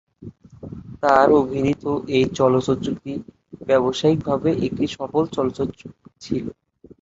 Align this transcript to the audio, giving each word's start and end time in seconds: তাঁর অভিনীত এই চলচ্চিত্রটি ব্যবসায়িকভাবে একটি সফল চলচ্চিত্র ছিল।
তাঁর 1.03 1.27
অভিনীত 1.39 1.83
এই 2.15 2.25
চলচ্চিত্রটি 2.37 3.13
ব্যবসায়িকভাবে 3.67 4.49
একটি 4.67 4.85
সফল 4.97 5.23
চলচ্চিত্র 5.35 5.81
ছিল। 6.21 6.45